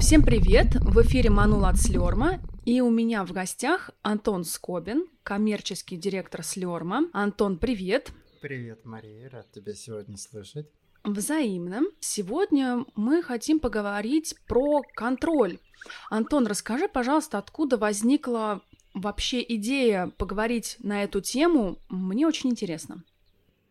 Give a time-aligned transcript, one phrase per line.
[0.00, 0.74] Всем привет!
[0.74, 2.38] В эфире Манула от Слерма.
[2.64, 7.08] И у меня в гостях Антон Скобин, коммерческий директор Слерма.
[7.12, 8.12] Антон, привет!
[8.42, 10.68] Привет, Мария, рад тебя сегодня слышать.
[11.02, 11.82] Взаимно.
[12.00, 15.58] Сегодня мы хотим поговорить про контроль.
[16.10, 21.78] Антон, расскажи, пожалуйста, откуда возникла вообще идея поговорить на эту тему?
[21.88, 23.02] Мне очень интересно.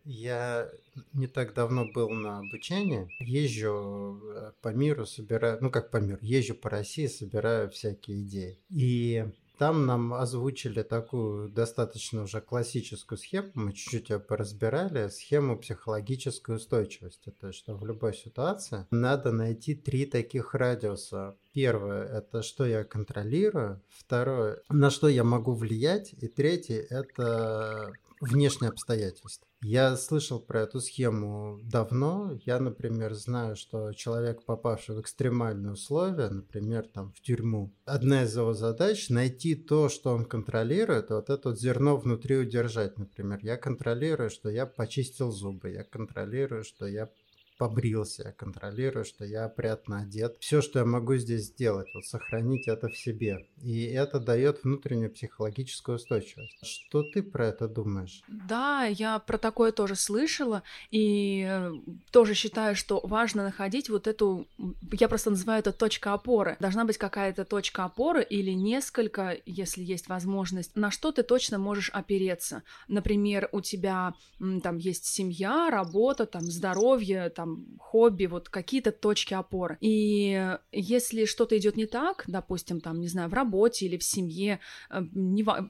[0.04, 0.68] Я
[1.12, 3.08] не так давно был на обучении.
[3.20, 8.58] Езжу э, по миру, собираю, ну как по миру, езжу по России, собираю всякие идеи.
[8.70, 9.24] И
[9.58, 17.30] там нам озвучили такую достаточно уже классическую схему, мы чуть-чуть ее поразбирали, схему психологической устойчивости.
[17.40, 21.36] То есть, что в любой ситуации надо найти три таких радиуса.
[21.52, 23.80] Первое– это что я контролирую.
[23.88, 26.12] Второе– на что я могу влиять.
[26.20, 29.46] И третье– это внешние обстоятельства.
[29.62, 32.38] Я слышал про эту схему давно.
[32.44, 38.36] Я, например, знаю, что человек, попавший в экстремальные условия, например, там в тюрьму, одна из
[38.36, 43.40] его задач найти то, что он контролирует, вот это вот зерно внутри удержать, например.
[43.42, 47.08] Я контролирую, что я почистил зубы, я контролирую, что я
[47.56, 50.36] побрился, контролирую, что я опрятно одет.
[50.40, 53.46] Все, что я могу здесь сделать, вот сохранить это в себе.
[53.62, 56.58] И это дает внутреннюю психологическую устойчивость.
[56.62, 58.22] Что ты про это думаешь?
[58.28, 61.72] Да, я про такое тоже слышала, и э,
[62.10, 64.46] тоже считаю, что важно находить вот эту,
[64.92, 66.56] я просто называю это точка опоры.
[66.60, 71.90] Должна быть какая-то точка опоры или несколько, если есть возможность, на что ты точно можешь
[71.90, 72.62] опереться.
[72.88, 74.14] Например, у тебя
[74.62, 79.78] там есть семья, работа, там здоровье, там там хобби, вот какие-то точки опоры.
[79.80, 84.60] И если что-то идет не так, допустим, там, не знаю, в работе или в семье,
[84.90, 85.00] э,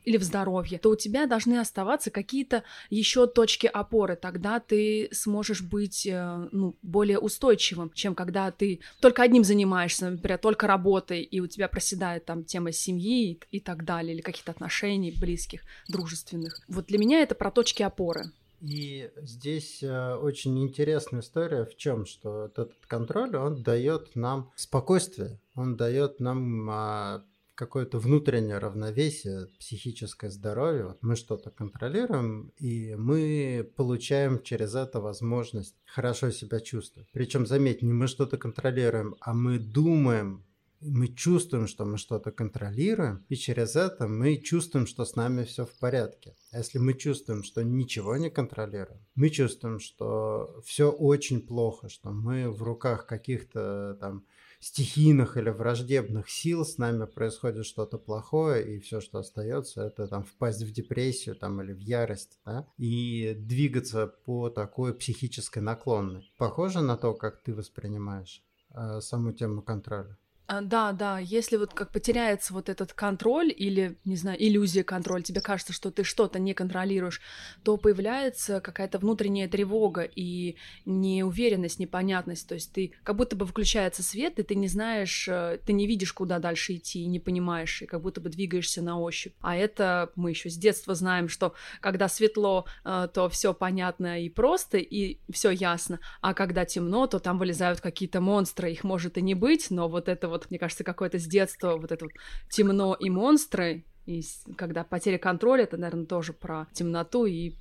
[0.04, 4.16] или в здоровье, то у тебя должны оставаться какие-то еще точки опоры.
[4.16, 10.38] Тогда ты сможешь быть э, ну, более устойчивым, чем когда ты только одним занимаешься, например,
[10.38, 15.14] только работой, и у тебя проседает там тема семьи и, так далее, или каких-то отношений
[15.20, 16.60] близких, дружественных.
[16.68, 18.32] Вот для меня это про точки опоры.
[18.66, 25.40] И здесь э, очень интересная история в чем, что этот контроль, он дает нам спокойствие,
[25.54, 30.86] он дает нам а, какое-то внутреннее равновесие, психическое здоровье.
[30.86, 37.08] Вот мы что-то контролируем, и мы получаем через это возможность хорошо себя чувствовать.
[37.12, 40.44] Причем, заметь, не мы что-то контролируем, а мы думаем
[40.86, 45.66] мы чувствуем, что мы что-то контролируем, и через это мы чувствуем, что с нами все
[45.66, 46.36] в порядке.
[46.52, 52.10] А если мы чувствуем, что ничего не контролируем, мы чувствуем, что все очень плохо, что
[52.10, 54.24] мы в руках каких-то там
[54.60, 60.24] стихийных или враждебных сил с нами происходит что-то плохое, и все, что остается, это там
[60.24, 66.32] впасть в депрессию там, или в ярость, да, и двигаться по такой психической наклонной.
[66.38, 70.16] Похоже на то, как ты воспринимаешь э, саму тему контроля?
[70.48, 75.22] А, да, да, если вот как потеряется вот этот контроль или, не знаю, иллюзия контроля,
[75.22, 77.20] тебе кажется, что ты что-то не контролируешь,
[77.64, 84.04] то появляется какая-то внутренняя тревога и неуверенность, непонятность, то есть ты как будто бы включается
[84.04, 87.82] свет, и ты не знаешь, э, ты не видишь, куда дальше идти, и не понимаешь,
[87.82, 89.34] и как будто бы двигаешься на ощупь.
[89.40, 94.28] А это мы еще с детства знаем, что когда светло, э, то все понятно и
[94.28, 99.22] просто, и все ясно, а когда темно, то там вылезают какие-то монстры, их может и
[99.22, 102.12] не быть, но вот это вот вот, мне кажется, какое-то с детства вот это вот
[102.50, 104.22] темно и монстры, и
[104.56, 107.54] когда потеря контроля, это, наверное, тоже про темноту и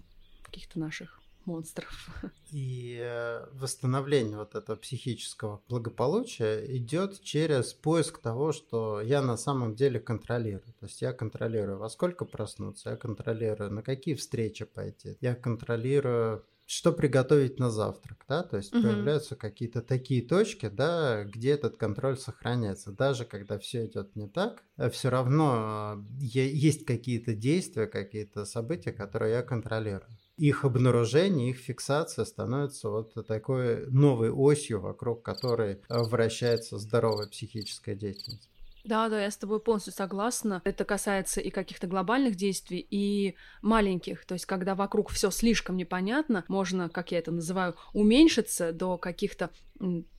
[0.44, 2.09] каких-то наших монстров.
[2.52, 9.75] И э, восстановление вот этого психического благополучия идет через поиск того, что я на самом
[9.75, 10.74] деле контролирую.
[10.80, 16.46] То есть я контролирую, во сколько проснуться, я контролирую, на какие встречи пойти, я контролирую
[16.66, 18.84] что приготовить на завтрак, да, то есть угу.
[18.84, 24.64] появляются какие-то такие точки, да, где этот контроль сохраняется, даже когда все идет не так,
[24.78, 30.09] э, все равно э, есть какие-то действия, какие-то события, которые я контролирую.
[30.38, 37.96] Их обнаружение, их фиксация становится вот такой новой осью, вокруг которой э, вращается здоровая психическая
[37.96, 38.50] деятельность.
[38.85, 40.61] Да, да, я с тобой полностью согласна.
[40.64, 44.26] Это касается и каких-то глобальных действий, и маленьких.
[44.26, 49.49] То есть, когда вокруг все слишком непонятно, можно, как я это называю, уменьшиться до каких-то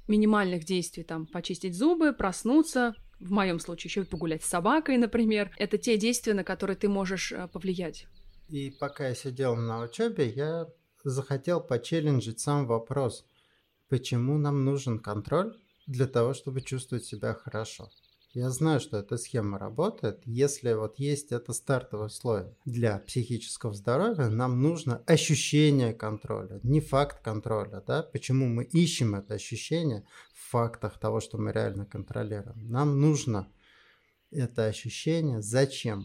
[0.08, 5.50] минимальных действий, там, почистить зубы, проснуться, в моем случае еще и погулять с собакой, например.
[5.58, 8.06] Это те действия, на которые ты можешь э, повлиять.
[8.48, 10.66] И пока я сидел на учебе, я
[11.04, 13.24] захотел почелленджить сам вопрос,
[13.88, 17.90] почему нам нужен контроль для того, чтобы чувствовать себя хорошо.
[18.36, 20.20] Я знаю, что эта схема работает.
[20.26, 27.22] Если вот есть это стартовое условие для психического здоровья, нам нужно ощущение контроля, не факт
[27.22, 27.82] контроля.
[27.86, 28.02] Да?
[28.02, 32.68] Почему мы ищем это ощущение в фактах того, что мы реально контролируем?
[32.68, 33.50] Нам нужно
[34.30, 35.40] это ощущение.
[35.40, 36.04] Зачем?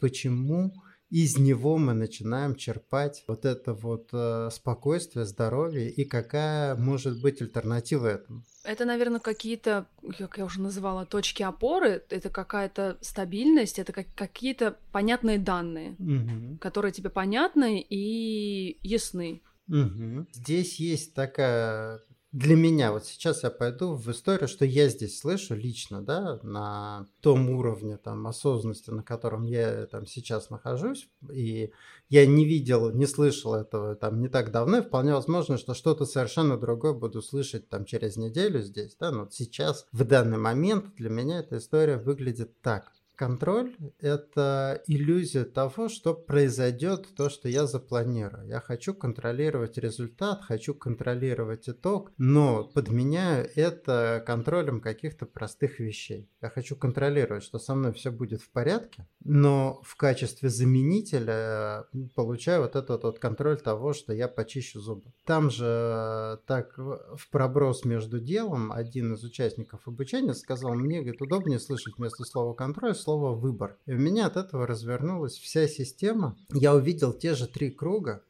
[0.00, 0.72] Почему
[1.10, 7.40] из него мы начинаем черпать вот это вот э, спокойствие, здоровье и какая может быть
[7.40, 8.42] альтернатива этому.
[8.64, 9.86] Это, наверное, какие-то,
[10.18, 16.58] как я уже называла, точки опоры, это какая-то стабильность, это как, какие-то понятные данные, угу.
[16.60, 19.42] которые тебе понятны и ясны.
[19.68, 20.26] Угу.
[20.32, 22.00] Здесь есть такая
[22.36, 27.08] для меня, вот сейчас я пойду в историю, что я здесь слышу лично, да, на
[27.22, 31.72] том уровне там осознанности, на котором я там сейчас нахожусь, и
[32.10, 36.04] я не видел, не слышал этого там не так давно, и вполне возможно, что что-то
[36.04, 41.08] совершенно другое буду слышать там через неделю здесь, да, но сейчас, в данный момент для
[41.08, 42.92] меня эта история выглядит так.
[43.16, 48.46] Контроль– это иллюзия того, что произойдет то, что я запланирую.
[48.46, 56.28] Я хочу контролировать результат, хочу контролировать итог, но подменяю это контролем каких-то простых вещей.
[56.42, 62.62] Я хочу контролировать, что со мной все будет в порядке, но в качестве заменителя получаю
[62.62, 65.10] вот этот вот контроль того, что я почищу зубы.
[65.24, 71.58] Там же так в проброс между делом один из участников обучения сказал, мне говорит, удобнее
[71.58, 73.78] слышать вместо слова контроль слово «выбор».
[73.86, 76.36] И у меня от этого развернулась вся система.
[76.52, 78.24] Я увидел те же три круга,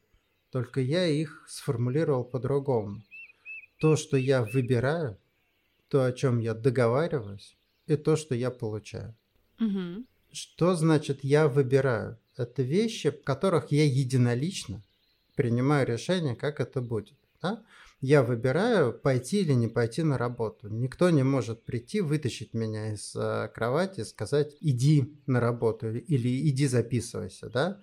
[0.51, 3.01] только я их сформулировал по-другому.
[3.79, 5.17] То, что я выбираю,
[5.89, 7.57] то, о чем я договариваюсь,
[7.87, 9.15] и то, что я получаю.
[9.59, 10.05] Угу.
[10.31, 12.19] Что значит я выбираю?
[12.35, 14.83] Это вещи, в которых я единолично
[15.35, 17.17] принимаю решение, как это будет.
[17.41, 17.63] Да?
[17.99, 20.69] Я выбираю пойти или не пойти на работу.
[20.69, 26.67] Никто не может прийти, вытащить меня из э, кровати, сказать, иди на работу или иди
[26.67, 27.79] записывайся, да?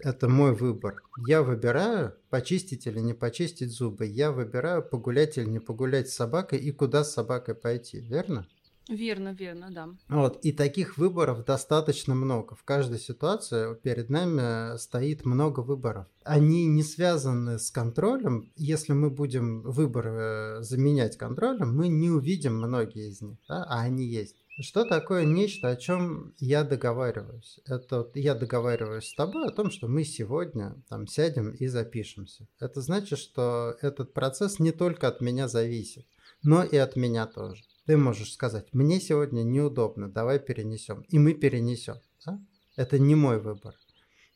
[0.00, 1.02] Это мой выбор.
[1.26, 4.04] Я выбираю, почистить или не почистить зубы.
[4.04, 8.46] Я выбираю, погулять или не погулять с собакой и куда с собакой пойти, верно?
[8.88, 9.88] Верно, верно, да.
[10.08, 12.54] Вот, и таких выборов достаточно много.
[12.54, 16.06] В каждой ситуации перед нами стоит много выборов.
[16.22, 18.52] Они не связаны с контролем.
[18.56, 23.64] Если мы будем выборы э, заменять контролем, мы не увидим многие из них, да?
[23.64, 24.36] а они есть.
[24.60, 27.58] Что такое нечто, о чем я договариваюсь?
[27.66, 32.46] Это я договариваюсь с тобой о том, что мы сегодня там сядем и запишемся.
[32.60, 36.06] Это значит, что этот процесс не только от меня зависит,
[36.42, 37.64] но и от меня тоже.
[37.86, 41.02] Ты можешь сказать, мне сегодня неудобно, давай перенесем.
[41.08, 41.96] И мы перенесем.
[42.24, 42.40] Да?
[42.76, 43.74] Это не мой выбор.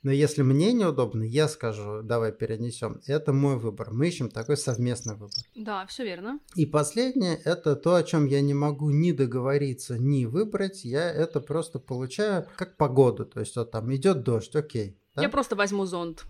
[0.02, 3.00] Но если мне неудобно, я скажу, давай перенесем.
[3.06, 3.90] Это мой выбор.
[3.90, 5.42] Мы ищем такой совместный выбор.
[5.56, 6.38] Да, все верно.
[6.54, 10.84] И последнее, это то, о чем я не могу ни договориться, ни выбрать.
[10.84, 13.26] Я это просто получаю как погоду.
[13.26, 14.96] То есть вот там идет дождь, окей.
[15.16, 15.22] Да?
[15.22, 16.26] Я просто возьму зонт.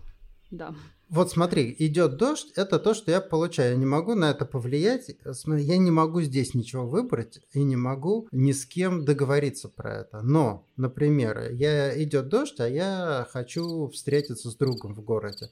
[0.51, 0.73] Да.
[1.09, 3.71] Вот смотри, идет дождь, это то, что я получаю.
[3.71, 5.09] Я не могу на это повлиять.
[5.09, 10.21] Я не могу здесь ничего выбрать и не могу ни с кем договориться про это.
[10.21, 15.49] Но, например, я идет дождь, а я хочу встретиться с другом в городе.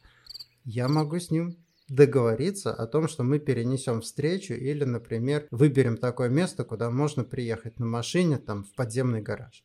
[0.64, 1.58] Я могу с ним
[1.90, 7.80] договориться о том, что мы перенесем встречу или, например, выберем такое место, куда можно приехать
[7.80, 9.64] на машине, там, в подземный гараж,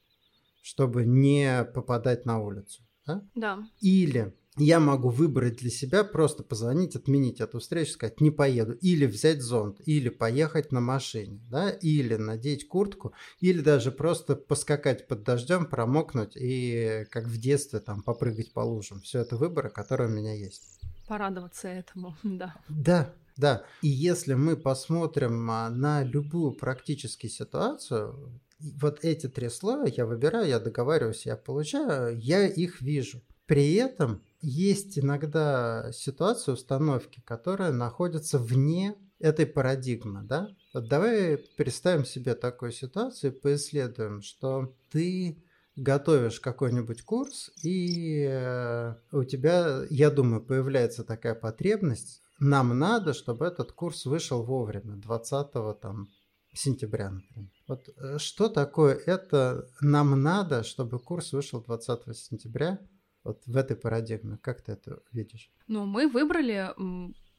[0.62, 2.82] чтобы не попадать на улицу.
[3.06, 3.26] Да?
[3.34, 3.58] Да.
[3.80, 9.06] Или я могу выбрать для себя, просто позвонить, отменить эту встречу, сказать, не поеду, или
[9.06, 15.22] взять зонт, или поехать на машине, да, или надеть куртку, или даже просто поскакать под
[15.22, 19.00] дождем, промокнуть и, как в детстве, там, попрыгать по лужам.
[19.00, 20.80] Все это выборы, которые у меня есть.
[21.08, 22.54] Порадоваться этому, да.
[22.68, 23.64] Да, да.
[23.80, 30.46] И если мы посмотрим а, на любую практически ситуацию, вот эти три слоя я выбираю,
[30.46, 33.22] я договариваюсь, я получаю, я их вижу.
[33.46, 40.48] При этом есть иногда ситуации, установки, которые находятся вне этой парадигмы, да?
[40.74, 45.42] Вот давай представим себе такую ситуацию и поисследуем, что ты
[45.76, 53.46] готовишь какой-нибудь курс, и э, у тебя, я думаю, появляется такая потребность, нам надо, чтобы
[53.46, 56.08] этот курс вышел вовремя, 20 там,
[56.52, 57.50] сентября, например.
[57.68, 62.78] Вот э, что такое это нам надо, чтобы курс вышел 20 сентября,
[63.24, 64.38] вот в этой парадигме.
[64.38, 65.50] Как ты это видишь?
[65.68, 66.70] Ну, мы выбрали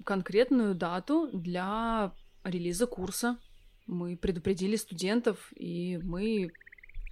[0.03, 2.13] конкретную дату для
[2.43, 3.37] релиза курса.
[3.85, 6.51] Мы предупредили студентов, и мы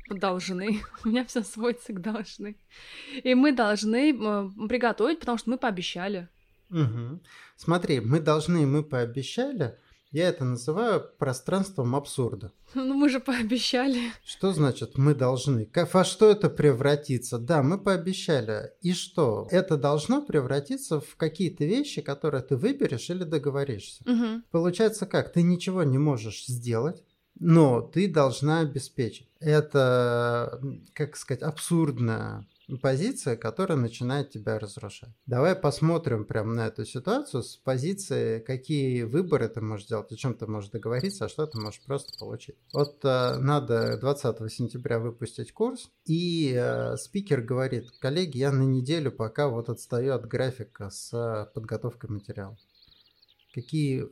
[0.10, 2.58] должны, у меня все сводится к должны,
[3.24, 4.13] и мы должны
[4.68, 6.30] приготовить, потому что мы пообещали.
[6.70, 7.20] Угу.
[7.58, 9.78] Смотри, мы должны, мы пообещали,
[10.12, 12.51] Я это называю пространством абсурда.
[12.74, 14.12] Ну, мы же пообещали.
[14.24, 15.70] Что значит мы должны?
[15.94, 17.38] Во что это превратится?
[17.38, 18.72] Да, мы пообещали.
[18.82, 19.48] И что?
[19.51, 24.03] Это должно превратиться в какие-то вещи, которые ты выберешь или договоришься.
[24.10, 24.44] Угу.
[24.51, 25.34] Получается как?
[25.34, 27.03] Ты ничего не можешь сделать,
[27.39, 29.27] но ты должна обеспечить.
[29.39, 30.62] Это,
[30.94, 32.48] как сказать, абсурдная
[32.78, 35.10] позиция, которая начинает тебя разрушать.
[35.25, 40.34] Давай посмотрим прямо на эту ситуацию с позиции, какие выборы ты можешь сделать, о чем
[40.34, 42.56] ты можешь договориться, а что ты можешь просто получить.
[42.74, 49.12] Вот э, надо 20 сентября выпустить курс, и э, спикер говорит, коллеги, я на неделю
[49.12, 52.58] пока вот отстаю от графика с подготовкой материала.
[53.54, 54.08] Какие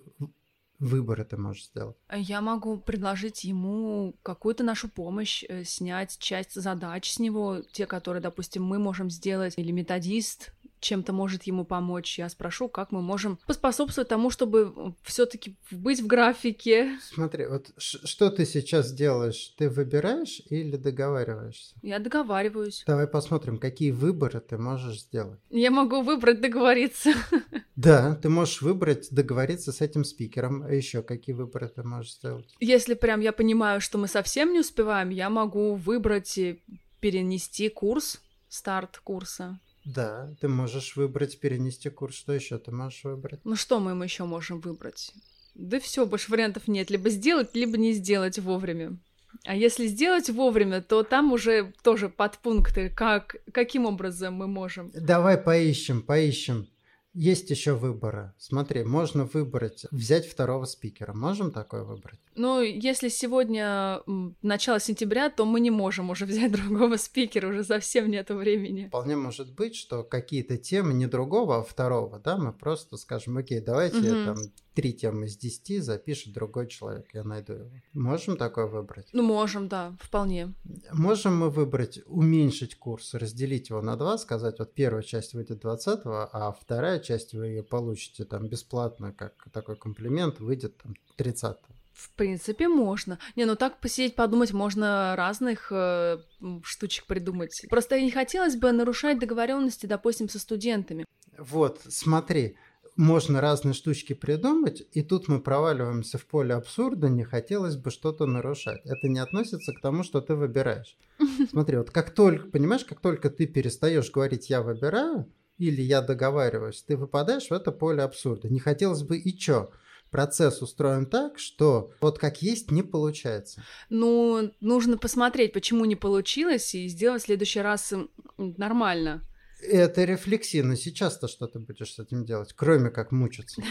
[0.80, 1.98] выборы ты можешь сделать?
[2.12, 8.22] Я могу предложить ему какую-то нашу помощь, э, снять часть задач с него, те, которые,
[8.22, 12.20] допустим, мы можем сделать, или методист чем-то может ему помочь.
[12.20, 16.98] Я спрошу, как мы можем поспособствовать тому, чтобы все-таки быть в графике.
[17.02, 19.54] Смотри, вот что ты сейчас делаешь?
[19.58, 21.76] Ты выбираешь или договариваешься?
[21.82, 22.84] Я договариваюсь.
[22.88, 25.40] Давай посмотрим, какие выборы ты можешь сделать.
[25.50, 27.12] Я могу выбрать договориться.
[27.76, 30.64] Да, ты можешь выбрать договориться с этим спикером.
[30.64, 32.54] А еще какие выборы ты можешь сделать?
[32.60, 36.62] Если прям я понимаю, что мы совсем не успеваем, я могу выбрать и
[37.00, 39.60] перенести курс, старт курса.
[39.86, 42.16] Да, ты можешь выбрать перенести курс.
[42.16, 43.40] Что еще ты можешь выбрать?
[43.44, 45.14] Ну что мы еще можем выбрать?
[45.56, 46.90] Да все, больше вариантов нет.
[46.90, 48.98] Либо сделать, либо не сделать вовремя.
[49.46, 54.92] А если сделать вовремя, то там уже тоже подпункты, как, каким образом мы можем.
[54.94, 56.68] Давай поищем, поищем.
[57.13, 58.34] Есть еще выборы.
[58.38, 61.13] Смотри, можно выбрать, взять второго спикера.
[61.13, 62.20] Можем такое выбрать?
[62.36, 64.01] Ну, если сегодня
[64.42, 68.88] начало сентября, то мы не можем уже взять другого спикера, уже совсем нету времени.
[68.88, 73.60] Вполне может быть, что какие-то темы не другого, а второго, да, мы просто скажем, окей,
[73.60, 74.06] давайте угу.
[74.06, 74.38] я там
[74.74, 77.70] три темы из десяти запишет другой человек, я найду его.
[77.94, 79.08] Можем такое выбрать?
[79.14, 80.54] Ну, можем, да, вполне.
[80.92, 86.00] Можем мы выбрать, уменьшить курс, разделить его на два, сказать, вот первая часть выйдет 20
[86.06, 91.76] а вторая часть вы ее получите там бесплатно, как такой комплимент, выйдет там 30 -го.
[92.00, 93.20] В принципе, можно.
[93.36, 96.20] Не, ну так посидеть, подумать, можно разных э,
[96.64, 97.66] штучек придумать.
[97.70, 101.06] Просто не хотелось бы нарушать договоренности, допустим, со студентами.
[101.38, 102.56] Вот, смотри,
[103.00, 108.25] можно разные штучки придумать, и тут мы проваливаемся в поле абсурда, не хотелось бы что-то
[108.25, 108.82] нарушать.
[108.84, 110.98] Это не относится к тому, что ты выбираешь.
[111.50, 116.84] Смотри, вот как только, понимаешь, как только ты перестаешь говорить «я выбираю», или «я договариваюсь»,
[116.84, 118.50] ты выпадаешь в это поле абсурда.
[118.50, 119.72] Не хотелось бы и чё?
[120.12, 123.63] процесс устроен так, что вот как есть не получается.
[123.89, 127.94] Ну, нужно посмотреть, почему не получилось, и сделать в следующий раз
[128.38, 129.24] нормально.
[129.62, 130.75] Это рефлексивно.
[130.75, 133.62] Сейчас-то что ты будешь с этим делать, кроме как мучиться?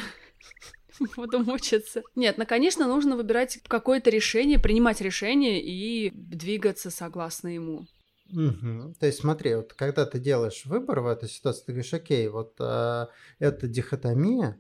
[1.17, 2.03] Буду мучиться.
[2.17, 7.87] Нет, ну, конечно, нужно выбирать какое-то решение, принимать решение и двигаться согласно ему.
[8.33, 8.95] Угу.
[8.99, 12.55] То есть смотри, вот когда ты делаешь выбор в этой ситуации, ты говоришь, окей, вот
[12.59, 14.59] а, это дихотомия,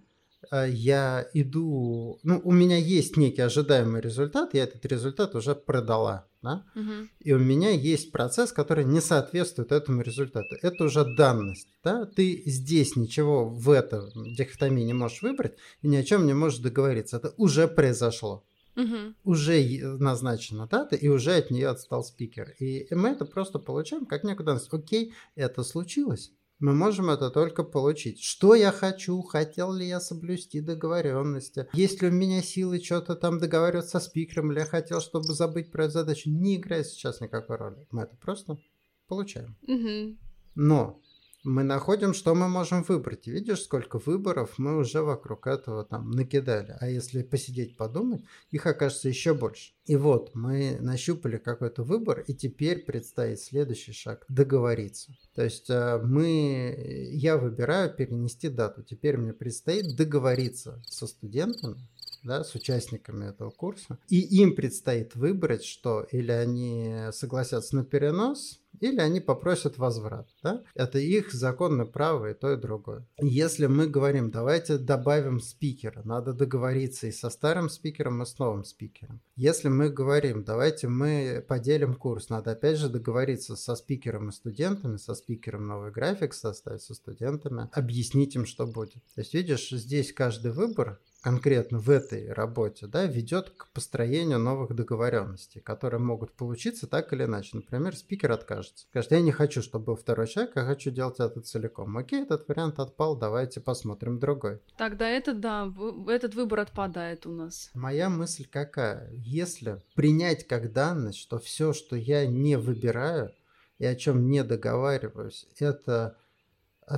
[0.51, 6.28] а, я иду, ну, у меня есть некий ожидаемый результат, я этот результат уже продала,
[6.43, 7.09] да, угу.
[7.21, 10.57] и у меня есть процесс, который не соответствует этому результату.
[10.63, 15.97] Это уже данность, да, ты здесь ничего в этом дихотомии не можешь выбрать и ни
[15.97, 18.45] о чем не можешь договориться, это уже произошло.
[18.77, 19.15] Угу.
[19.25, 19.61] Уже
[19.99, 22.55] назначена дата, и уже от нее отстал спикер.
[22.61, 24.73] И мы это просто получаем как некую данность.
[24.73, 28.23] Окей, это случилось мы можем это только получить.
[28.23, 29.23] Что я хочу?
[29.23, 31.69] Хотел ли я соблюсти договоренности?
[31.73, 34.51] Есть ли у меня силы что-то там договариваться со спикером?
[34.51, 36.31] Или я хотел, чтобы забыть про эту задачу?
[36.31, 37.87] Не играет сейчас никакой роли.
[37.91, 38.59] Мы это просто
[39.07, 39.57] получаем.
[39.63, 40.19] Угу.
[40.57, 41.01] Но
[41.49, 43.27] мы находим, что мы можем выбрать.
[43.27, 46.77] Видишь, сколько выборов мы уже вокруг этого там накидали.
[46.81, 49.73] А если посидеть, подумать, их окажется еще больше.
[49.87, 55.13] И вот мы нащупали какой-то выбор, и теперь предстоит следующий шаг– договориться.
[55.35, 56.77] То есть э, мы,
[57.13, 58.83] я выбираю перенести дату.
[58.83, 61.77] Теперь мне предстоит договориться со студентами,
[62.23, 63.99] да, с участниками этого курса.
[64.09, 70.29] И им предстоит выбрать, что или они согласятся на перенос, или они попросят возврат.
[70.43, 70.63] Да?
[70.75, 73.07] Это их законное право и то, и другое.
[73.21, 78.65] Если мы говорим, давайте добавим спикера, надо договориться и со старым спикером, и с новым
[78.65, 79.21] спикером.
[79.37, 84.97] Если мы говорим, давайте мы поделим курс, надо опять же договориться со спикером и студентами,
[84.97, 89.03] со спикером новый график составить, со студентами, объяснить им, что будет.
[89.15, 94.75] То есть, видишь, здесь каждый выбор конкретно в этой работе, да, ведет к построению новых
[94.75, 97.51] договоренностей, которые могут получиться так или иначе.
[97.59, 98.87] Например, спикер откажется.
[98.89, 101.99] Скажет, я не хочу, чтобы был второй человек, я хочу делать это целиком.
[101.99, 104.61] Окей, этот вариант отпал, давайте посмотрим другой.
[104.79, 105.71] Тогда это, да,
[106.09, 107.71] этот выбор отпадает у нас.
[107.75, 109.13] Моя мысль какая?
[109.13, 113.35] Если принять как данность, что все, что я не выбираю
[113.79, 116.17] и о чем не договариваюсь, это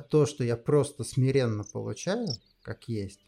[0.09, 2.29] то, что я просто смиренно получаю,
[2.63, 3.19] как есть,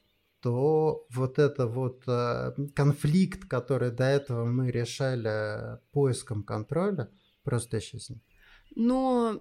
[0.43, 7.09] то вот это вот э, конфликт, который до этого мы решали поиском контроля,
[7.45, 8.23] просто исчезнет.
[8.75, 9.41] Но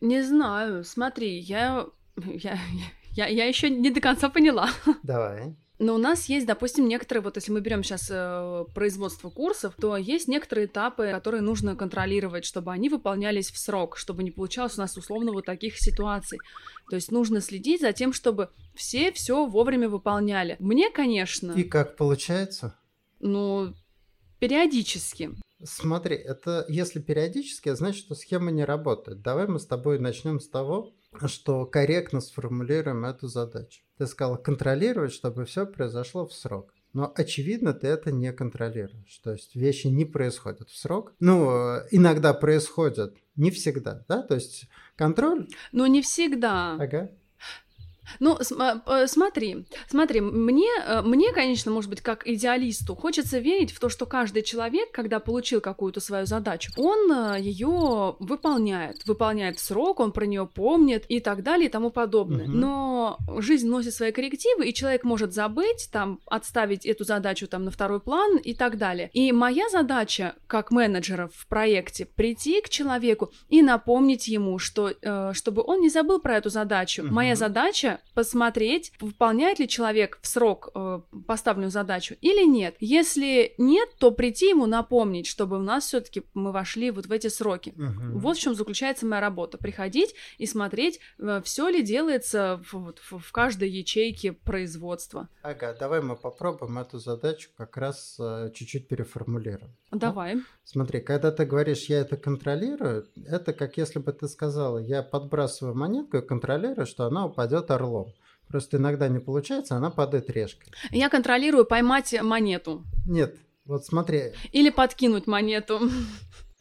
[0.00, 2.58] не знаю, смотри, я, я,
[3.12, 4.68] я, я еще не до конца поняла.
[5.02, 5.56] Давай.
[5.82, 9.96] Но у нас есть, допустим, некоторые, вот если мы берем сейчас э, производство курсов, то
[9.96, 14.80] есть некоторые этапы, которые нужно контролировать, чтобы они выполнялись в срок, чтобы не получалось у
[14.80, 16.38] нас условно вот таких ситуаций.
[16.88, 20.54] То есть нужно следить за тем, чтобы все все вовремя выполняли.
[20.60, 21.50] Мне, конечно...
[21.50, 22.78] И как получается?
[23.18, 23.74] Ну,
[24.38, 25.30] периодически.
[25.64, 29.20] Смотри, это если периодически, значит, что схема не работает.
[29.22, 30.94] Давай мы с тобой начнем с того,
[31.26, 33.82] что корректно сформулируем эту задачу.
[33.98, 36.74] Ты сказал контролировать, чтобы все произошло в срок.
[36.92, 39.18] Но очевидно, ты это не контролируешь.
[39.22, 41.14] То есть вещи не происходят в срок.
[41.20, 44.22] Ну, иногда происходят, не всегда, да?
[44.22, 45.48] То есть контроль...
[45.72, 46.74] Но не всегда.
[46.74, 47.10] Ага.
[48.20, 53.80] Ну, э, смотри, смотри, мне, э, мне, конечно, может быть, как идеалисту, хочется верить в
[53.80, 60.00] то, что каждый человек, когда получил какую-то свою задачу, он э, ее выполняет, выполняет срок,
[60.00, 62.44] он про нее помнит и так далее и тому подобное.
[62.44, 62.52] Угу.
[62.52, 67.70] Но жизнь носит свои коррективы, и человек может забыть, там, отставить эту задачу там на
[67.70, 69.10] второй план и так далее.
[69.12, 74.92] И моя задача, как менеджера в проекте, прийти к человеку и напомнить ему, что,
[75.32, 77.04] чтобы он не забыл про эту задачу.
[77.04, 77.12] Угу.
[77.12, 82.76] Моя задача посмотреть, выполняет ли человек в срок э, поставленную задачу или нет.
[82.80, 87.28] Если нет, то прийти ему напомнить, чтобы у нас все-таки мы вошли вот в эти
[87.28, 87.74] сроки.
[87.76, 88.18] Угу.
[88.18, 89.58] Вот в чем заключается моя работа.
[89.58, 95.28] Приходить и смотреть, э, все ли делается в, в, в каждой ячейке производства.
[95.42, 99.72] Ага, давай мы попробуем эту задачу как раз э, чуть-чуть переформулировать.
[99.90, 100.36] Давай.
[100.36, 105.02] Ну, смотри, когда ты говоришь, я это контролирую, это как если бы ты сказала, я
[105.02, 108.12] подбрасываю монетку и контролирую, что она упадет орлом.
[108.48, 110.72] Просто иногда не получается, она падает решкой.
[110.90, 112.84] Я контролирую поймать монету.
[113.06, 114.32] Нет, вот смотри.
[114.52, 115.80] Или подкинуть монету.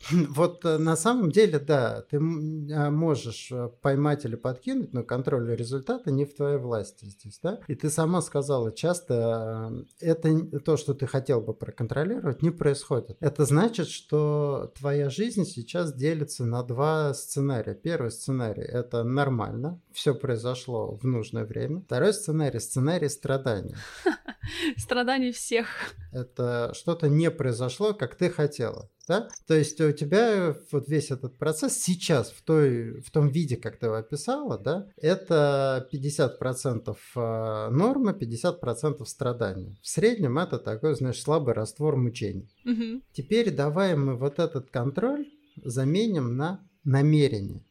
[0.11, 5.55] Вот э, на самом деле, да, ты а, можешь э, поймать или подкинуть, но контроль
[5.55, 7.59] результата не в твоей власти здесь, да?
[7.68, 13.18] И ты сама сказала, часто э, это то, что ты хотел бы проконтролировать, не происходит.
[13.20, 17.75] Это значит, что твоя жизнь сейчас делится на два сценария.
[17.75, 21.81] Первый сценарий– это нормально, все произошло в нужное время.
[21.81, 23.77] Второй сценарий– сценарий страдания.
[24.77, 25.68] Страданий всех.
[26.11, 29.27] Это что-то не произошло, как ты хотела да?
[29.45, 33.77] То есть у тебя вот весь этот процесс сейчас в, той, в том виде, как
[33.77, 39.75] ты его описала, да, это 50% а, нормы, 50% страдания.
[39.81, 42.50] В среднем это такой, знаешь, слабый раствор мучений.
[42.63, 43.01] Угу.
[43.11, 45.27] Теперь давай мы вот этот контроль
[45.61, 47.65] заменим на намерение.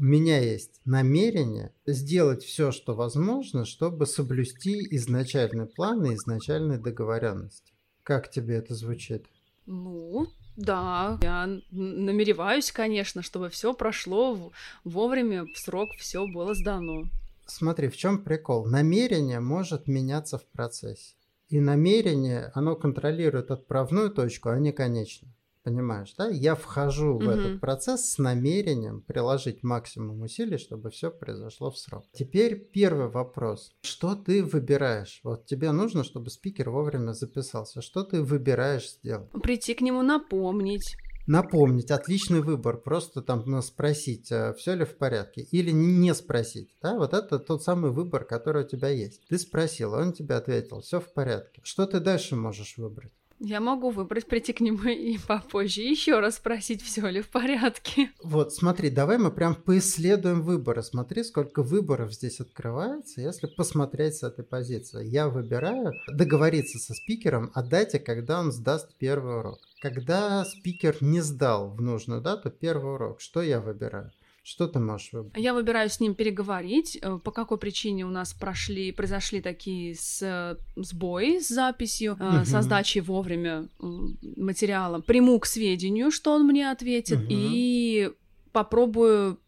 [0.00, 7.72] У меня есть намерение сделать все, что возможно, чтобы соблюсти изначальный план и изначальные договоренности.
[8.02, 9.26] Как тебе это звучит?
[9.66, 14.52] Ну, да, я намереваюсь, конечно, чтобы все прошло
[14.84, 17.04] вовремя, в срок все было сдано.
[17.46, 18.66] Смотри, в чем прикол?
[18.66, 21.14] Намерение может меняться в процессе.
[21.48, 25.32] И намерение, оно контролирует отправную точку, а не конечную.
[25.62, 26.28] Понимаешь, да?
[26.28, 32.04] Я вхожу в этот процесс с намерением приложить максимум усилий, чтобы все произошло в срок.
[32.12, 33.70] Теперь первый вопрос.
[33.82, 35.20] Что ты выбираешь?
[35.22, 37.80] Вот тебе нужно, чтобы спикер вовремя записался.
[37.80, 39.30] Что ты выбираешь сделать?
[39.30, 40.96] Прийти к нему напомнить.
[41.28, 46.76] Напомнить, отличный выбор, просто там ну, спросить, а все ли в порядке, или не спросить,
[46.82, 49.22] да, вот это тот самый выбор, который у тебя есть.
[49.28, 51.60] Ты спросил, он тебе ответил, все в порядке.
[51.62, 53.12] Что ты дальше можешь выбрать?
[53.44, 58.12] Я могу выбрать прийти к нему и попозже еще раз спросить, все ли в порядке.
[58.22, 60.84] Вот, смотри, давай мы прям поисследуем выборы.
[60.84, 65.04] Смотри, сколько выборов здесь открывается, если посмотреть с этой позиции.
[65.04, 69.58] Я выбираю договориться со спикером о дате, когда он сдаст первый урок.
[69.80, 74.12] Когда спикер не сдал в нужную дату первый урок, что я выбираю?
[74.42, 75.36] Что ты можешь выбрать?
[75.36, 80.58] Я выбираю с ним переговорить, э, по какой причине у нас прошли, произошли такие с,
[80.74, 82.44] сбои с записью, угу.
[82.44, 85.00] со сдачей вовремя материала.
[85.00, 87.26] Приму к сведению, что он мне ответит, угу.
[87.30, 88.10] и
[88.50, 89.38] попробую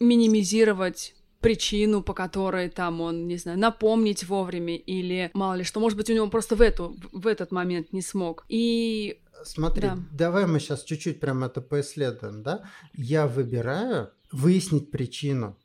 [0.00, 5.96] минимизировать причину, по которой там он, не знаю, напомнить вовремя или мало ли что, может
[5.96, 8.44] быть, у него просто в, эту, в этот момент не смог.
[8.48, 9.98] И Смотри, да.
[10.12, 12.68] давай мы сейчас чуть-чуть прям это поисследуем, да?
[12.92, 15.56] Я выбираю выяснить причину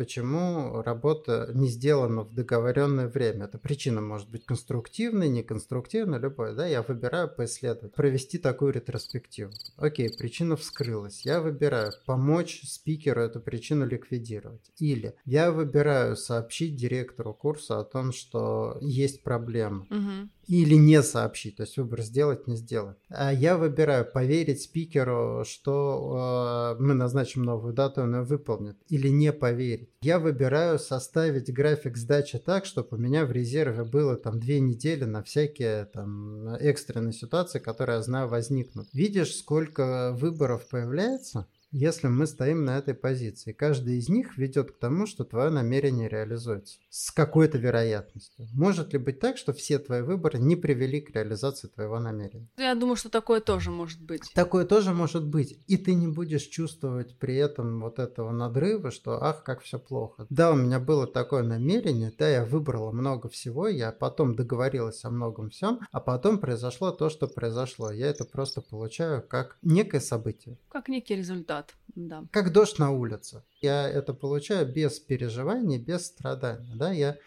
[0.00, 3.44] почему работа не сделана в договоренное время.
[3.44, 6.54] Эта причина может быть конструктивной, неконструктивной, любой.
[6.54, 6.66] Да?
[6.66, 9.52] Я выбираю поисследовать, провести такую ретроспективу.
[9.76, 11.26] Окей, причина вскрылась.
[11.26, 14.72] Я выбираю помочь спикеру эту причину ликвидировать.
[14.78, 19.86] Или я выбираю сообщить директору курса о том, что есть проблема.
[19.90, 22.96] Угу или не сообщить, то есть выбор сделать, не сделать.
[23.08, 29.06] А я выбираю поверить спикеру, что э, мы назначим новую дату, он ее выполнит, или
[29.08, 29.90] не поверить.
[30.02, 35.04] Я выбираю составить график сдачи так, чтобы у меня в резерве было там две недели
[35.04, 38.88] на всякие там экстренные ситуации, которые я знаю возникнут.
[38.92, 41.46] Видишь, сколько выборов появляется?
[41.72, 43.52] Если мы стоим на этой позиции.
[43.52, 48.48] Каждый из них ведет к тому, что твое намерение реализуется с какой-то вероятностью.
[48.52, 52.48] Может ли быть так, что все твои выборы не привели к реализации твоего намерения?
[52.56, 54.30] Я думаю, что такое тоже может быть.
[54.34, 55.58] Такое тоже может быть.
[55.66, 60.26] И ты не будешь чувствовать при этом вот этого надрыва, что ах, как все плохо.
[60.30, 65.10] Да, у меня было такое намерение, да, я выбрала много всего, я потом договорилась о
[65.10, 67.90] многом всем, а потом произошло то, что произошло.
[67.90, 70.58] Я это просто получаю как некое событие.
[70.68, 72.24] Как некий результат результат, да.
[72.30, 73.42] Как дождь на улице.
[73.60, 77.18] Я это получаю без переживаний, без страдания, да, я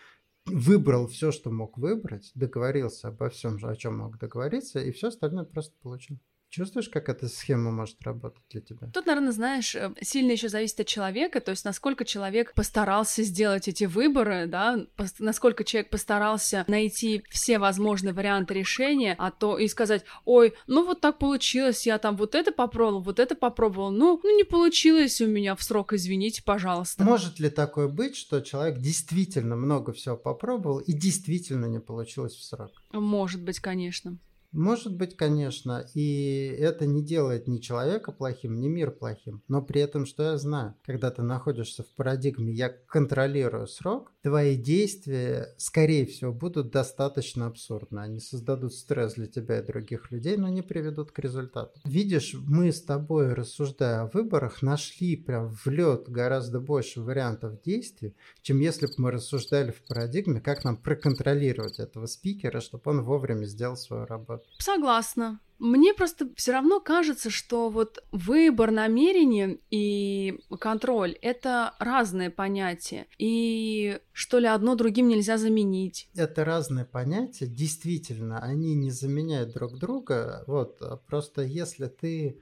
[0.46, 5.46] выбрал все, что мог выбрать, договорился обо всем, о чем мог договориться, и все остальное
[5.46, 6.18] просто получил.
[6.54, 8.88] Чувствуешь, как эта схема может работать для тебя?
[8.94, 13.68] Тут, наверное, знаешь, э, сильно еще зависит от человека, то есть насколько человек постарался сделать
[13.68, 14.86] эти выборы, да,
[15.18, 21.02] насколько человек постарался найти все возможные варианты решения, а то и сказать, ой, ну вот
[21.02, 25.26] так получилось, я там вот это попробовал, вот это попробовал, ну, ну не получилось у
[25.26, 27.04] меня в срок, извините, пожалуйста.
[27.04, 32.44] Может ли такое быть, что человек действительно много всего попробовал и действительно не получилось в
[32.44, 32.70] срок?
[32.92, 34.20] Может быть, конечно.
[34.54, 39.42] Может быть, конечно, и это не делает ни человека плохим, ни мир плохим.
[39.48, 44.56] Но при этом, что я знаю, когда ты находишься в парадигме «я контролирую срок», твои
[44.56, 48.00] действия, скорее всего, будут достаточно абсурдны.
[48.00, 51.80] Они создадут стресс для тебя и других людей, но не приведут к результату.
[51.84, 58.16] Видишь, мы с тобой, рассуждая о выборах, нашли прям в лед гораздо больше вариантов действий,
[58.42, 63.46] чем если бы мы рассуждали в парадигме, как нам проконтролировать этого спикера, чтобы он вовремя
[63.46, 64.43] сделал свою работу.
[64.58, 65.40] Согласна.
[65.60, 73.08] Мне просто все равно кажется, что вот выбор намерения и контроль— это разные понятия.
[73.18, 76.10] И что ли одно другим нельзя заменить.
[76.16, 77.48] Это разные понятия.
[77.48, 80.44] Действительно, они не заменяют друг друга.
[80.48, 82.42] Вот, а просто если ты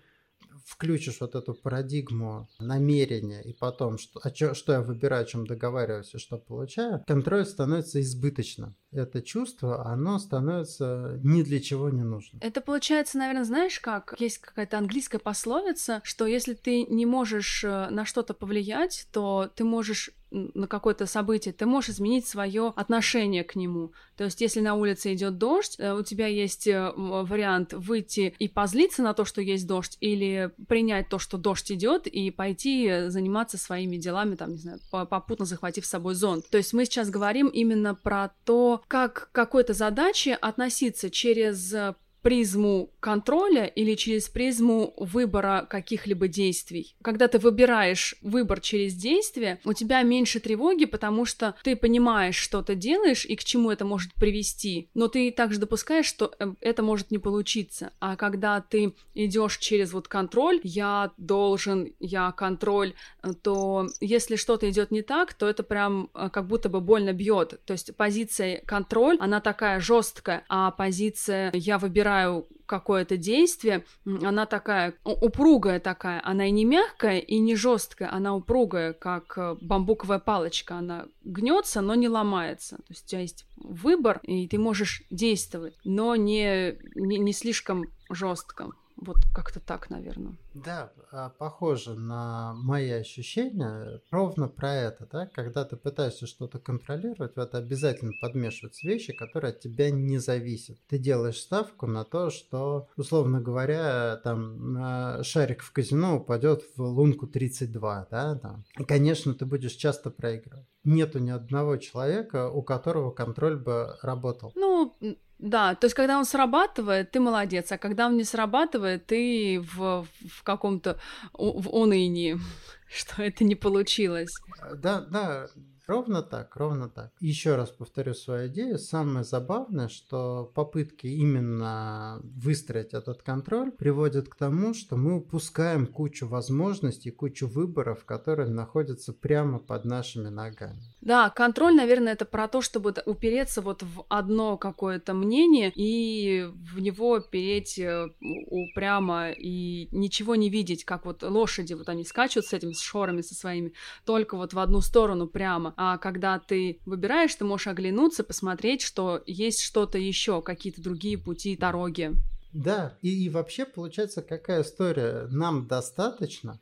[0.72, 5.46] включишь вот эту парадигму намерения и потом, что, а чё, что я выбираю, о чем
[5.46, 8.76] договариваюсь и что получаю, контроль становится избыточным.
[8.92, 12.40] Это чувство, оно становится ни для чего не нужно.
[12.42, 14.16] Это получается, наверное, знаешь как?
[14.20, 19.64] Есть какая-то английская пословица, что если ты не можешь э, на что-то повлиять, то ты
[19.64, 23.91] можешь на какое-то событие, ты можешь изменить свое отношение к нему.
[24.17, 28.48] То есть, если на улице идет дождь, э, у тебя есть э, вариант выйти и
[28.48, 33.58] позлиться на то, что есть дождь, или принять то, что дождь идет, и пойти заниматься
[33.58, 36.50] своими делами, там, не знаю, попутно захватив с собой зонт.
[36.50, 41.74] То есть мы сейчас говорим именно про то, как к какой-то задаче относиться через
[42.22, 46.96] призму контроля или через призму выбора каких-либо действий.
[47.02, 52.62] Когда ты выбираешь выбор через действие, у тебя меньше тревоги, потому что ты понимаешь, что
[52.62, 56.84] ты делаешь и к чему это может привести, но ты также допускаешь, что э, это
[56.84, 57.92] может не получиться.
[58.00, 62.94] А когда ты идешь через вот контроль, я должен, я контроль,
[63.42, 67.60] то если что-то идет не так, то это прям э, как будто бы больно бьет.
[67.66, 74.45] То есть позиция контроль, она такая жесткая, а позиция я выбираю выбираю какое-то действие, она
[74.45, 80.19] такая упругая такая, она и не мягкая, и не жесткая, она упругая, как э, бамбуковая
[80.19, 82.78] палочка, она гнется, но не ломается.
[82.78, 87.88] То есть у тебя есть выбор, и ты можешь действовать, но не, не, не слишком
[88.10, 88.69] жестко.
[89.02, 90.38] Вот как-то так, наверное.
[90.54, 94.00] Да, а, похоже на мои ощущения.
[94.12, 95.26] Ровно про это, да?
[95.26, 100.78] Когда ты пытаешься что-то контролировать, в это обязательно подмешиваются вещи, которые от тебя не зависят.
[100.88, 107.26] Ты делаешь ставку на то, что, условно говоря, там шарик в казино упадет в лунку
[107.26, 108.36] 32, да?
[108.36, 108.66] Там.
[108.78, 110.68] И, конечно, ты будешь часто проигрывать.
[110.84, 114.52] Нету ни одного человека, у которого контроль бы работал.
[114.56, 114.96] Ну,
[115.41, 120.06] Да, то есть, когда он срабатывает, ты молодец, а когда он не срабатывает, ты в,
[120.30, 120.99] в каком-то
[121.34, 122.38] в унынии,
[122.88, 124.32] что это не получилось.
[124.75, 125.47] Да, да,
[125.88, 127.12] Ровно так, ровно так.
[127.19, 128.80] Еще раз повторю свою идею.
[128.80, 136.27] Самое забавное, что попытки именно выстроить этот контроль приводят к тому, что мы упускаем кучу
[136.27, 140.90] возможностей, кучу выборов, которые находятся прямо под нашими ногами.
[141.02, 146.80] Да, контроль, наверное, это про то, чтобы упереться вот в одно какое-то мнение и в
[146.80, 152.54] него переть э, упрямо и ничего не видеть, как вот лошади, вот они скачут с
[152.54, 153.74] этим, с шорами со своими,
[154.06, 155.74] только вот в одну сторону прямо.
[155.76, 161.58] А когда ты выбираешь, ты можешь оглянуться, посмотреть, что есть что-то еще, какие-то другие пути,
[161.58, 162.12] дороги.
[162.54, 165.28] Да, и, и вообще получается какая история?
[165.32, 166.60] Нам достаточно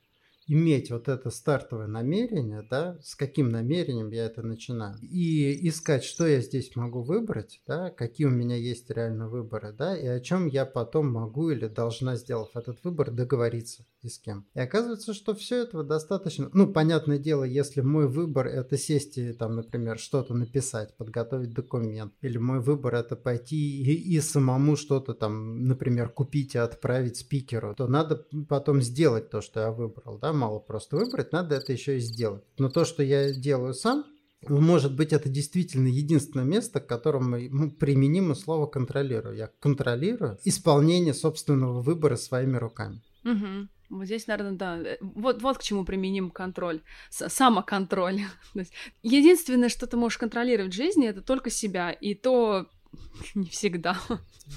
[0.49, 6.27] иметь вот это стартовое намерение, да, с каким намерением я это начинаю, и искать, что
[6.27, 10.47] я здесь могу выбрать, да, какие у меня есть реально выборы, да, и о чем
[10.47, 14.47] я потом могу или должна, сделав этот выбор, договориться и с кем.
[14.55, 16.49] И оказывается, что все этого достаточно.
[16.53, 22.13] Ну, понятное дело, если мой выбор это сесть и там, например, что-то написать, подготовить документ,
[22.21, 27.75] или мой выбор это пойти и, и самому что-то там, например, купить и отправить спикеру,
[27.75, 31.97] то надо потом сделать то, что я выбрал, да, мало просто выбрать, надо это еще
[31.97, 32.43] и сделать.
[32.57, 34.05] Но то, что я делаю сам,
[34.47, 37.37] может быть, это действительно единственное место, к которому
[37.71, 39.35] применимо слово «контролирую».
[39.35, 43.01] Я контролирую исполнение собственного выбора своими руками.
[43.25, 43.67] Угу.
[43.89, 44.77] Вот здесь, наверное, да.
[44.77, 48.21] Э, вот, вот к чему применим контроль, самоконтроль.
[49.03, 51.91] Единственное, что ты можешь контролировать в жизни, это только себя.
[51.91, 52.67] И то
[53.35, 53.97] Не всегда.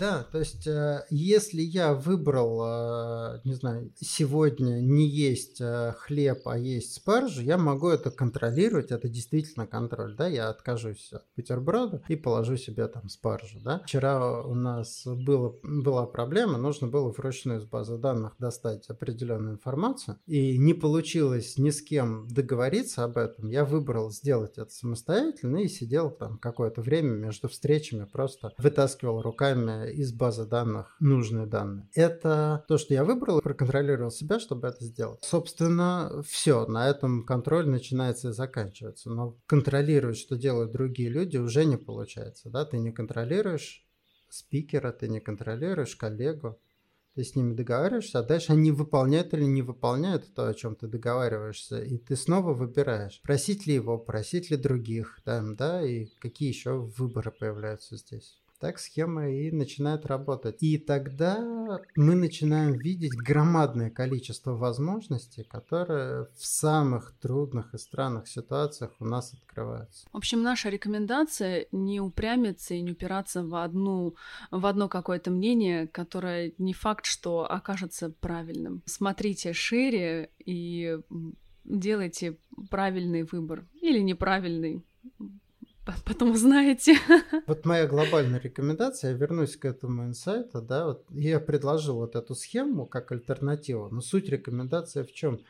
[0.01, 6.47] Да, то есть, э, если я выбрал, э, не знаю, сегодня не есть э, хлеб,
[6.47, 12.03] а есть спаржу, я могу это контролировать, это действительно контроль, да, я откажусь от бутерброда
[12.09, 13.81] и положу себе там спаржу, да.
[13.85, 20.19] Вчера у нас было, была проблема, нужно было вручную из базы данных достать определенную информацию,
[20.27, 25.69] и не получилось ни с кем договориться об этом, я выбрал сделать это самостоятельно и
[25.69, 28.22] сидел там какое-то время между встречами, просто
[28.59, 31.89] вытаскивал руками из базы данных нужные данные.
[31.95, 35.23] Это то, что я выбрал и проконтролировал себя, чтобы это сделать.
[35.23, 36.67] Собственно, все.
[36.67, 39.11] На этом контроль начинается и заканчивается.
[39.11, 42.51] Но контролировать, что делают другие люди, уже не получается.
[42.51, 42.65] Да?
[42.65, 43.85] Ты не контролируешь
[44.29, 46.59] спикера, ты не контролируешь коллегу,
[47.15, 50.87] ты с ними договариваешься, а дальше они выполняют или не выполняют то, о чем ты
[50.87, 56.49] договариваешься, и ты снова выбираешь, просить ли его, просить ли других, да, да, и какие
[56.49, 60.63] еще выборы появляются здесь так схема и начинает работать.
[60.63, 68.93] И тогда мы начинаем видеть громадное количество возможностей, которые в самых трудных и странных ситуациях
[69.01, 70.07] у нас открываются.
[70.13, 74.15] В общем, наша рекомендация не упрямиться и не упираться в, одну,
[74.53, 78.83] в одно какое-то мнение, которое не факт, что окажется правильным.
[78.87, 81.01] Смотрите шире и
[81.65, 82.39] делайте
[82.71, 84.85] правильный выбор или неправильный
[86.05, 86.97] потом узнаете.
[87.47, 92.35] Вот моя глобальная рекомендация, я вернусь к этому инсайту, да, вот я предложил вот эту
[92.35, 95.41] схему как альтернативу, но суть рекомендации в чем?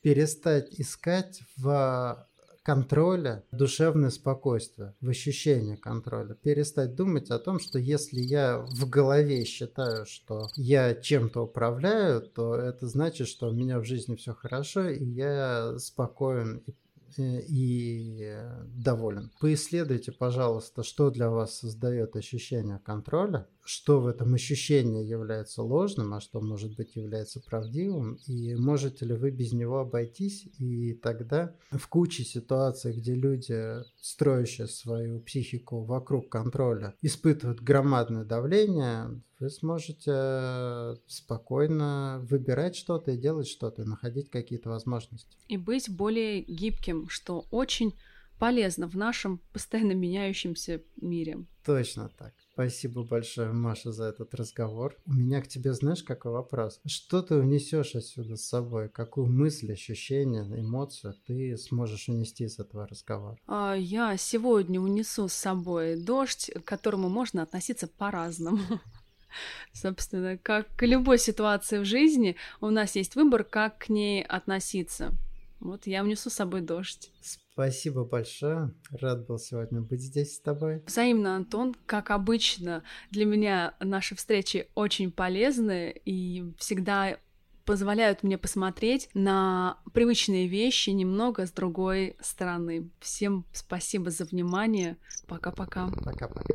[0.00, 2.26] Перестать искать в
[2.62, 6.34] контроля душевное спокойствие, в ощущении контроля.
[6.34, 12.54] Перестать думать о том, что если я в голове считаю, что я чем-то управляю, то
[12.54, 16.72] это значит, что у меня в жизни все хорошо, и я спокоен и
[17.18, 19.30] и э, доволен.
[19.40, 26.20] Поисследуйте, пожалуйста, что для вас создает ощущение контроля, что в этом ощущении является ложным, а
[26.20, 31.86] что, может быть, является правдивым, и можете ли вы без него обойтись, и тогда в
[31.88, 42.24] куче ситуаций, где люди, строящие свою психику вокруг контроля, испытывают громадное давление, вы сможете спокойно
[42.30, 45.36] выбирать что-то и делать что-то, и находить какие-то возможности.
[45.48, 47.94] И быть более гибким, что очень
[48.38, 51.44] полезно в нашем постоянно меняющемся мире.
[51.64, 52.34] Точно так.
[52.52, 54.94] Спасибо большое, Маша, за этот разговор.
[55.06, 56.80] У меня к тебе, знаешь, какой вопрос?
[56.84, 58.90] Что ты унесешь отсюда с собой?
[58.90, 63.38] Какую мысль, ощущение, эмоцию ты сможешь унести из этого разговора?
[63.46, 68.60] А, я сегодня унесу с собой дождь, к которому можно относиться по-разному.
[69.72, 75.12] Собственно, как к любой ситуации в жизни, у нас есть выбор, как к ней относиться.
[75.58, 77.10] Вот я унесу с собой дождь.
[77.54, 78.72] Спасибо большое.
[78.90, 80.82] Рад был сегодня быть здесь с тобой.
[80.86, 81.74] Взаимно, Антон.
[81.86, 87.18] Как обычно, для меня наши встречи очень полезны и всегда
[87.64, 92.90] позволяют мне посмотреть на привычные вещи немного с другой стороны.
[93.00, 94.96] Всем спасибо за внимание.
[95.28, 95.88] Пока-пока.
[96.04, 96.54] Пока-пока.